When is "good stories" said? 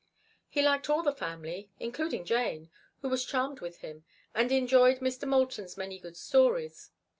5.99-6.89